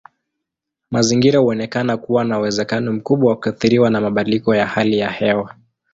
Mazingira 0.91 1.39
huonekana 1.39 1.97
kuwa 1.97 2.23
na 2.25 2.39
uwezekano 2.39 2.93
mkubwa 2.93 3.29
wa 3.29 3.35
kuathiriwa 3.35 3.89
na 3.89 4.01
mabadiliko 4.01 4.55
ya 4.55 4.65
hali 4.67 4.99
ya 4.99 5.09
hewa. 5.09 5.55